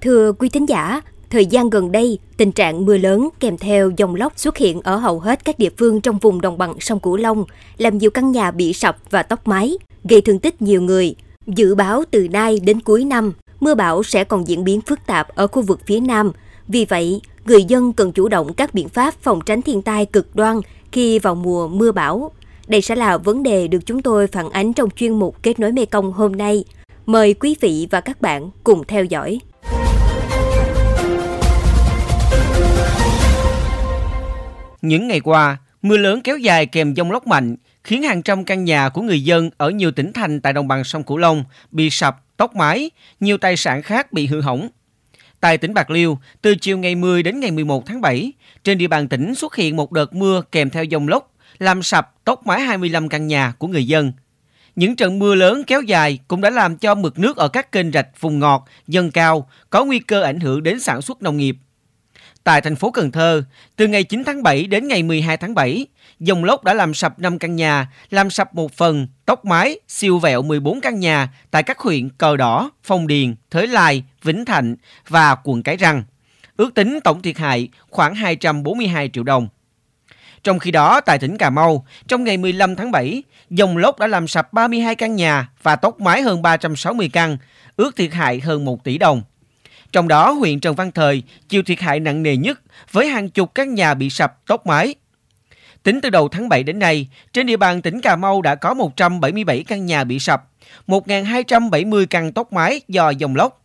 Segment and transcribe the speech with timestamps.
[0.00, 1.00] Thưa quý thính giả,
[1.30, 4.96] thời gian gần đây, tình trạng mưa lớn kèm theo dòng lốc xuất hiện ở
[4.96, 7.44] hầu hết các địa phương trong vùng đồng bằng sông Cửu Long,
[7.78, 11.14] làm nhiều căn nhà bị sập và tốc mái, gây thương tích nhiều người.
[11.46, 15.28] Dự báo từ nay đến cuối năm, mưa bão sẽ còn diễn biến phức tạp
[15.34, 16.32] ở khu vực phía Nam.
[16.68, 20.36] Vì vậy, người dân cần chủ động các biện pháp phòng tránh thiên tai cực
[20.36, 20.60] đoan
[20.92, 22.30] khi vào mùa mưa bão.
[22.66, 25.72] Đây sẽ là vấn đề được chúng tôi phản ánh trong chuyên mục Kết nối
[25.72, 26.64] Mekong hôm nay.
[27.06, 29.40] Mời quý vị và các bạn cùng theo dõi.
[34.82, 38.64] Những ngày qua, mưa lớn kéo dài kèm dông lốc mạnh khiến hàng trăm căn
[38.64, 41.90] nhà của người dân ở nhiều tỉnh thành tại đồng bằng sông Cửu Long bị
[41.90, 44.68] sập, tốc mái, nhiều tài sản khác bị hư hỏng.
[45.40, 48.32] Tại tỉnh Bạc Liêu, từ chiều ngày 10 đến ngày 11 tháng 7,
[48.64, 52.24] trên địa bàn tỉnh xuất hiện một đợt mưa kèm theo dông lốc, làm sập,
[52.24, 54.12] tốc mái 25 căn nhà của người dân.
[54.76, 57.92] Những trận mưa lớn kéo dài cũng đã làm cho mực nước ở các kênh
[57.92, 61.56] rạch vùng ngọt dâng cao, có nguy cơ ảnh hưởng đến sản xuất nông nghiệp.
[62.44, 63.42] Tại thành phố Cần Thơ,
[63.76, 65.86] từ ngày 9 tháng 7 đến ngày 12 tháng 7,
[66.20, 70.18] dòng lốc đã làm sập 5 căn nhà, làm sập một phần, tốc mái, siêu
[70.18, 74.76] vẹo 14 căn nhà tại các huyện Cờ Đỏ, Phong Điền, Thới Lai, Vĩnh Thạnh
[75.08, 76.02] và quận Cái Răng.
[76.56, 79.48] Ước tính tổng thiệt hại khoảng 242 triệu đồng.
[80.42, 84.06] Trong khi đó, tại tỉnh Cà Mau, trong ngày 15 tháng 7, dòng lốc đã
[84.06, 87.36] làm sập 32 căn nhà và tốc mái hơn 360 căn,
[87.76, 89.22] ước thiệt hại hơn 1 tỷ đồng.
[89.92, 92.60] Trong đó, huyện Trần Văn Thời chịu thiệt hại nặng nề nhất
[92.92, 94.94] với hàng chục căn nhà bị sập tốc mái.
[95.82, 98.74] Tính từ đầu tháng 7 đến nay, trên địa bàn tỉnh Cà Mau đã có
[98.74, 100.44] 177 căn nhà bị sập,
[100.86, 103.64] 1.270 căn tốc mái do dòng lốc.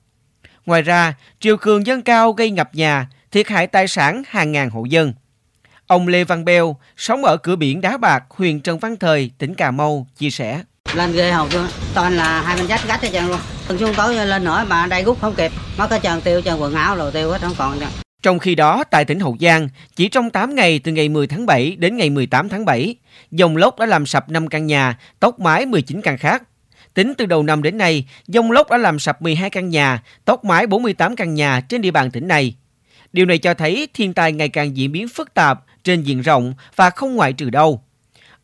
[0.65, 4.69] Ngoài ra, triều cường dâng cao gây ngập nhà, thiệt hại tài sản hàng ngàn
[4.69, 5.13] hộ dân.
[5.87, 9.55] Ông Lê Văn Beo, sống ở cửa biển Đá Bạc, huyện Trần Văn Thời, tỉnh
[9.55, 10.63] Cà Mau, chia sẻ.
[10.95, 13.39] Lên ghê hầu chưa toàn là hai bên dách gắt hết trơn luôn.
[13.67, 16.61] thường xuống tối lên nổi mà đây rút không kịp, mất cái trần tiêu, trần
[16.61, 17.87] quần áo rồi tiêu hết không còn nữa.
[18.21, 21.45] Trong khi đó, tại tỉnh Hậu Giang, chỉ trong 8 ngày từ ngày 10 tháng
[21.45, 22.95] 7 đến ngày 18 tháng 7,
[23.31, 26.43] dòng lốc đã làm sập 5 căn nhà, tốc mái 19 căn khác.
[26.93, 30.45] Tính từ đầu năm đến nay, dòng lốc đã làm sập 12 căn nhà, tốc
[30.45, 32.55] mái 48 căn nhà trên địa bàn tỉnh này.
[33.13, 36.53] Điều này cho thấy thiên tai ngày càng diễn biến phức tạp trên diện rộng
[36.75, 37.83] và không ngoại trừ đâu.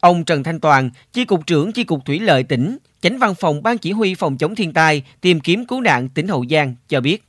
[0.01, 3.63] Ông Trần Thanh Toàn, Chi cục trưởng Chi cục Thủy lợi tỉnh, Chánh văn phòng
[3.63, 7.01] Ban Chỉ huy Phòng chống thiên tai, tìm kiếm cứu nạn tỉnh Hậu Giang cho
[7.01, 7.23] biết.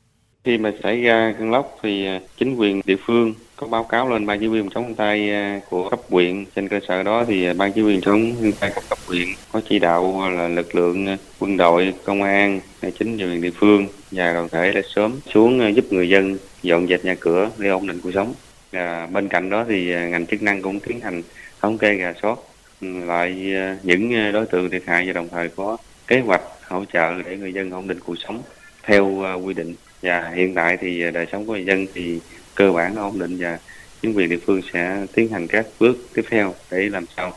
[0.45, 4.09] Khi mà xảy ra cơn lốc thì à, chính quyền địa phương có báo cáo
[4.09, 7.03] lên ban chỉ huy phòng chống thiên tai à, của cấp huyện trên cơ sở
[7.03, 9.79] đó thì à, ban chỉ huy phòng chống thiên tai của cấp huyện có chỉ
[9.79, 12.61] đạo là lực lượng quân đội công an
[12.99, 17.05] chính quyền địa phương và đoàn thể đã sớm xuống giúp người dân dọn dẹp
[17.05, 18.35] nhà cửa để ổn định cuộc sống
[18.73, 21.23] à, bên cạnh đó thì ngành chức năng cũng tiến hành
[21.61, 22.39] thống kê gà soát
[22.81, 25.77] lại ờ, những ờ, đối tượng thiệt hại và đồng thời có
[26.07, 28.43] kế hoạch hỗ trợ để người dân ổn định cuộc sống
[28.83, 32.21] theo ờ, quy định và hiện tại thì đời sống của người dân thì
[32.55, 33.59] cơ bản ổn định và
[34.03, 37.33] chính quyền địa phương sẽ tiến hành các bước tiếp theo để làm sao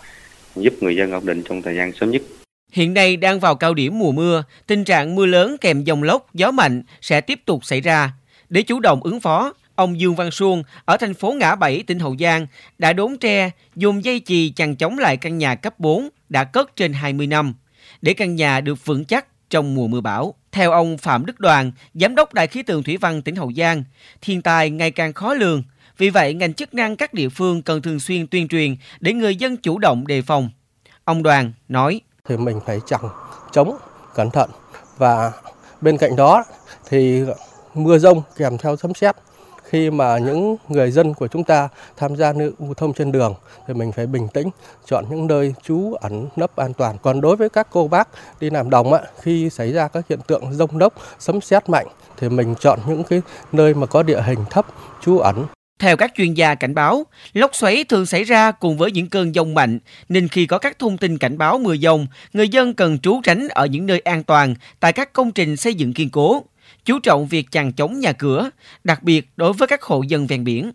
[0.56, 2.22] giúp người dân ổn định trong thời gian sớm nhất.
[2.72, 6.34] Hiện nay đang vào cao điểm mùa mưa, tình trạng mưa lớn kèm dòng lốc,
[6.34, 8.12] gió mạnh sẽ tiếp tục xảy ra.
[8.50, 12.00] Để chủ động ứng phó, ông Dương Văn Xuân ở thành phố Ngã Bảy, tỉnh
[12.00, 12.48] Hậu Giang
[12.78, 16.76] đã đốn tre, dùng dây chì chằng chống lại căn nhà cấp 4 đã cất
[16.76, 17.54] trên 20 năm,
[18.02, 20.34] để căn nhà được vững chắc trong mùa mưa bão.
[20.52, 23.84] Theo ông Phạm Đức Đoàn, Giám đốc Đài khí tượng Thủy văn tỉnh Hậu Giang,
[24.22, 25.64] thiên tai ngày càng khó lường.
[25.98, 29.36] Vì vậy, ngành chức năng các địa phương cần thường xuyên tuyên truyền để người
[29.36, 30.50] dân chủ động đề phòng.
[31.04, 32.02] Ông Đoàn nói.
[32.28, 33.10] Thì mình phải chẳng
[33.52, 33.78] chống
[34.16, 34.50] cẩn thận
[34.98, 35.32] và
[35.82, 36.44] bên cạnh đó
[36.90, 37.22] thì
[37.74, 39.16] mưa rông kèm theo sấm sét
[39.74, 43.36] khi mà những người dân của chúng ta tham gia lưu thông trên đường
[43.68, 44.50] thì mình phải bình tĩnh
[44.86, 46.98] chọn những nơi trú ẩn nấp an toàn.
[47.02, 48.08] Còn đối với các cô bác
[48.40, 51.88] đi làm đồng á, khi xảy ra các hiện tượng rông lốc sấm sét mạnh
[52.18, 54.66] thì mình chọn những cái nơi mà có địa hình thấp
[55.02, 55.46] trú ẩn.
[55.80, 59.36] Theo các chuyên gia cảnh báo, lốc xoáy thường xảy ra cùng với những cơn
[59.36, 59.80] giông mạnh,
[60.10, 63.48] nên khi có các thông tin cảnh báo mưa giông, người dân cần trú tránh
[63.48, 66.44] ở những nơi an toàn tại các công trình xây dựng kiên cố
[66.86, 68.50] chú trọng việc chằng chống nhà cửa,
[68.84, 70.72] đặc biệt đối với các hộ dân ven biển.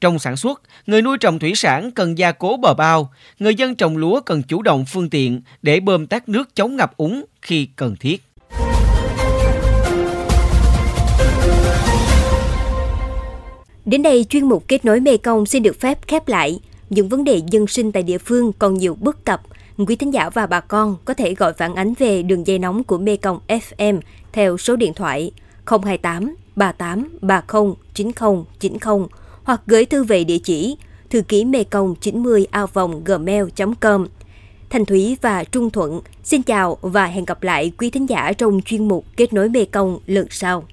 [0.00, 3.74] Trong sản xuất, người nuôi trồng thủy sản cần gia cố bờ bao, người dân
[3.74, 7.68] trồng lúa cần chủ động phương tiện để bơm tát nước chống ngập úng khi
[7.76, 8.22] cần thiết.
[13.84, 16.60] Đến đây chuyên mục kết nối Mê Công xin được phép khép lại.
[16.90, 19.42] Những vấn đề dân sinh tại địa phương còn nhiều bất cập.
[19.86, 22.84] Quý thính giả và bà con có thể gọi phản ánh về đường dây nóng
[22.84, 24.00] của Mê Công FM
[24.32, 25.30] theo số điện thoại
[25.66, 29.06] 028 38 30 90 90
[29.42, 30.76] hoặc gửi thư về địa chỉ
[31.10, 34.06] thư ký mê công 90 ao vòng gmail.com.
[34.70, 38.60] Thành Thúy và Trung Thuận, xin chào và hẹn gặp lại quý thính giả trong
[38.64, 40.64] chuyên mục Kết nối Mê Công lần sau.